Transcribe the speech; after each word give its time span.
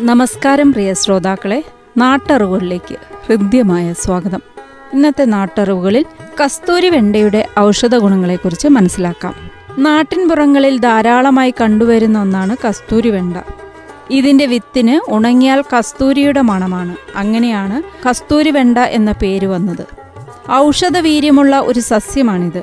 നമസ്കാരം 0.00 0.72
പ്രിയ 0.72 0.94
ശ്രോതാക്കളെ. 0.94 1.64
നാട്ടറിവുകളിലേക്ക് 1.96 2.96
ഹൃദ്യമായ 3.26 3.92
സ്വാഗതം. 3.92 4.42
ഇന്നത്തെ 4.92 5.24
നാട്ടറിവുകളിൽ 5.24 6.04
കസ്തൂരി 6.44 6.88
വെണ്ടയുടെ 6.88 7.46
ഔഷധ 7.58 7.96
ഗുണങ്ങളെക്കുറിച്ച് 7.96 8.68
മനസ്സിലാക്കാം. 8.68 9.34
നാട്ടിൻപുറങ്ങളിൽ 9.78 10.78
ധാരാളമായി 10.78 11.54
കണ്ടുവരുന്ന 11.60 12.20
ഒന്നാണ് 12.20 12.56
കസ്തൂരി 12.68 13.08
വെണ്ട. 13.08 13.36
ഇതിന്റെ 14.10 14.46
വിത്തിന് 14.46 15.00
ഉണങ്ങിയാൽ 15.08 15.64
കസ്തൂരിയുടെ 15.78 16.40
മണമാണ്. 16.40 16.96
അങ്ങനെയാണ് 17.16 18.08
കസ്തൂരി 18.08 18.50
വെണ്ട 18.50 18.78
എന്ന 18.78 19.12
പേര് 19.12 19.46
വന്നത്. 19.46 19.86
ഔഷധവീര്യമുള്ള 20.52 21.60
ഒരു 21.60 21.80
സസ്യമാണിത്. 21.80 22.62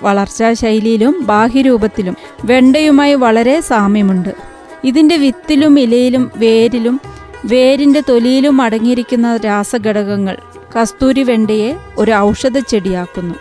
വളർച്ചാ 0.00 0.52
ശൈലിയിലും 0.52 1.14
ബാഹ്യരൂപത്തിലും 1.26 2.16
വെണ്ടയുമായി 2.44 3.14
വളരെ 3.14 3.60
സാമ്യമുണ്ട്. 3.60 4.51
ഇതിന്റെ 4.84 5.16
വിത്തിലും 5.16 5.78
ഇലയിലും 5.78 6.30
വേരിലും 6.36 7.00
വേരിന്റെ 7.44 8.02
തൊലിയിലും 8.08 8.62
അടങ്ങിയിരിക്കുന്ന 8.62 9.36
രാസഘടകങ്ങൾ 9.36 10.36
കസ്തൂരി 10.76 11.22
വെണ്ടയെ 11.22 11.76
ഒരു 11.98 12.12
ഔഷധ 12.12 12.58
ചെടിയാക്കുന്നു. 12.58 13.34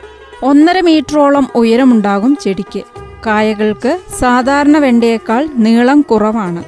ഒന്നര 0.43 0.79
മീറ്ററോളം 0.79 1.47
ഉയരമുണ്ടാകും 1.55 2.35
ചെടിക്ക്. 2.35 2.83
കായകൾക്ക് 3.25 3.99
സാധാരണ 4.19 4.77
വെണ്ടയേക്കാൾ 4.77 5.49
നീളം 5.55 6.01
കുറവാണ്. 6.01 6.63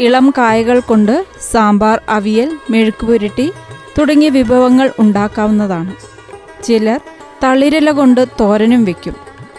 ഇളം 0.00 0.30
കായകൾ 0.38 0.80
കൊണ്ട് 0.80 1.26
സാമ്പാർ 1.52 2.00
അവിയൽ 2.08 2.56
മെഴുക്കുപുരട്ടി 2.70 3.52
തുടങ്ങിയ 3.98 4.28
വിഭവങ്ങൾ 4.28 4.90
ഉണ്ടാക്കാവുന്നതാണ്. 4.98 5.94
ചിലർ 6.64 7.00
തളിരില 7.44 7.90
കൊണ്ട് 7.90 8.26
തോരനും 8.40 8.84
വെക്കും. 8.84 9.14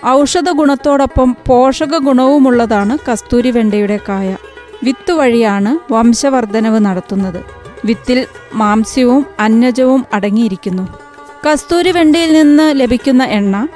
ഔഷധ 0.08 0.50
ഗുണത്തോടൊപ്പം 0.50 1.36
പോഷക 1.48 1.98
ഗുണവുമുള്ളതാണ് 1.98 2.98
കസ്തൂരി 3.11 3.52
വെണ്ടയുടെ 3.52 4.00
കായ. 4.09 4.36
വിത്ത് 4.83 5.11
വഴിയാണ് 5.11 5.94
വംശവർദ്ധനവ് 5.94 6.80
നടത്തുന്നത്. 6.80 7.45
വിത്തിൽ 7.85 8.27
മാംസ്യവും 8.53 9.25
അന്നജവും 9.39 10.05
അടങ്ങിയിരിക്കുന്നു. 10.13 10.97
കസ്തൂരി 11.47 11.91
വെണ്ടയിൽ 11.91 12.33
നിന്ന് 12.33 12.80
ലഭിക്കുന്ന 12.80 13.23
എണ്ണ 13.23 13.67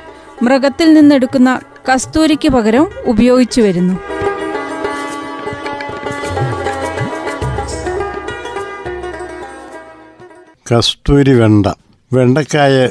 മൃഗത്തിൽ 0.41 0.93
നിന്നെടുക്കുന്ന 0.93 1.59
കസ്തൂരിക്ക് 1.91 2.49
പകരം 2.49 2.89
ഉപയോഗിച്ചു 3.05 3.61
വരുന്നു. 3.61 3.93
കസ്തൂരി 10.71 11.33
വെണ്ട. 11.33 11.67
വെണ്ടക്കായ 12.13 12.89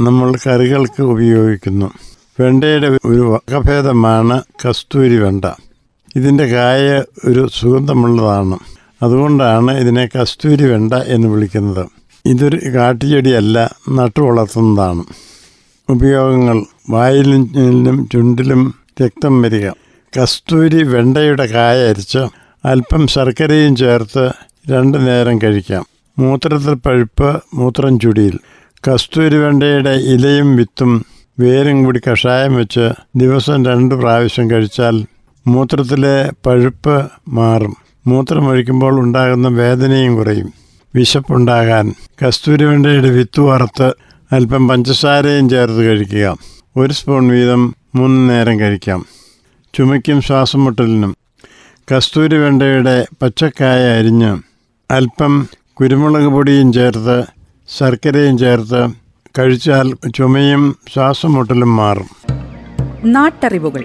നമ്മൾ 0.00 0.34
കറികൾക്ക് 0.46 1.02
ഉപയോഗിക്കുന്നു. 1.02 1.92
വെണ്ടയുടെ 2.40 2.88
ഒരു 2.88 3.22
വകഭേദമാണ് 3.32 4.42
കസ്തൂരി 4.66 5.16
വെണ്ട. 5.16 5.44
ഇതിന്റെ 6.16 6.46
കായ 6.46 7.02
ഒരു 7.28 7.48
സുഗന്ധമുള്ളതാണ്. 7.54 8.58
അതുകൊണ്ടാണ് 9.02 9.72
ഇതിനെ 9.78 10.08
കസ്തൂരി 10.14 10.64
വെണ്ട 10.64 10.94
എന്ന് 10.94 11.28
വിളിക്കുന്നത്. 11.28 11.86
ഇതൊരു 12.26 12.58
കാട്ടുചെടിയല്ല 12.74 13.56
നട്ടു 13.90 14.20
വളർത്തുന്നതാണ്. 14.20 15.04
ഉപയോഗങ്ങൾ 15.90 16.58
വായിലും 16.90 17.42
ചുണ്ടിലും 18.12 18.62
രക്തം 19.02 19.42
വരിക. 19.42 19.66
കസ്തൂരി 20.12 20.82
വെണ്ടയുടെ 20.82 21.46
കായ 21.46 21.88
അരിച്ച് 21.88 22.22
അല്പം 22.64 23.06
ശർക്കരയും 23.06 23.76
ചേർത്ത് 23.76 24.24
രണ്ടു 24.70 24.98
നേരം 24.98 25.38
കഴിക്കാം. 25.42 25.84
മൂത്രത്തിൽ 26.18 26.74
പഴുപ്പ് 26.74 27.42
മൂത്രം 27.54 27.98
ചുടിയിൽ. 27.98 28.38
കസ്തൂരി 28.88 29.36
വെണ്ടയുടെ 29.36 29.90
ഇലയും 29.90 30.56
വിത്തും 30.56 30.92
വേരും 31.40 31.84
കൂടി 31.84 32.00
കഷായം 32.08 32.54
വെച്ച് 32.56 32.84
ദിവസം 33.16 33.64
രണ്ട് 33.64 33.94
പ്രാവശ്യം 33.94 34.50
കഴിച്ചാൽ 34.50 34.96
മൂത്രത്തിലെ 35.46 36.32
പഴുപ്പ് 36.46 37.10
മാറും. 37.28 37.76
മൂത്രമൊഴിക്കുമ്പോൾ 38.06 39.00
ഉണ്ടാകുന്ന 39.00 39.48
വേദനയും 39.48 40.16
കുറയും. 40.16 40.52
വിശപ്പുണ്ടാകാൻ. 40.94 41.94
കസ്തൂരിവെണ്ടയുടെ 42.26 43.10
വിത്ത് 43.10 43.40
വറുത്ത് 43.40 43.92
അല്പം 44.32 44.68
പഞ്ചസാരയും 44.68 45.48
ചേർത്ത് 45.48 45.76
കഴിക്കുക. 45.76 46.36
ഒരു 46.76 46.92
സ്പൂൺ 46.92 47.28
വീതം 47.28 47.74
മൂന്ന് 47.94 48.30
നേരം 48.30 48.60
കഴിക്കാം. 48.60 49.04
ചുമയ്ക്കും 49.74 50.22
ശ്വാസം 50.22 50.64
മുട്ടലിനും 50.64 51.16
കസ്തൂരി 51.92 52.36
വെണ്ടയുടെ 52.36 53.06
പച്ചക്കായ 53.22 53.98
അരിഞ്ഞ് 53.98 54.38
അല്പം 54.90 55.48
കുരുമുളക് 55.80 56.28
പൊടിയും 56.28 56.72
ചേർത്ത് 56.72 57.24
ശർക്കരയും 57.78 58.38
ചേർത്ത് 58.38 58.88
കഴിച്ചാൽ 59.38 59.94
ചുമയും 60.16 60.76
ശ്വാസം 60.94 61.32
മുട്ടലും 61.32 61.76
മാറും. 61.76 62.08
നാട്ടറിവുകൾ. 63.04 63.84